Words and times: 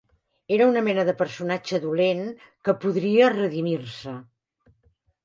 Era 0.55 0.67
una 0.69 0.81
mena 0.85 1.03
de 1.09 1.13
personatge 1.19 1.79
dolent 1.83 2.23
que 2.69 2.75
podria 2.87 3.29
redimir-se. 3.35 4.15